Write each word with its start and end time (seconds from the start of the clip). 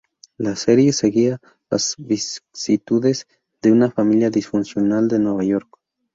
La 0.39 0.55
serie 0.55 0.93
seguía 0.93 1.37
las 1.69 1.93
vicisitudes 1.95 3.27
de 3.61 3.71
una 3.71 3.91
familia 3.91 4.31
disfuncional 4.31 5.07
de 5.07 5.19
Nueva 5.19 5.43
York. 5.43 5.69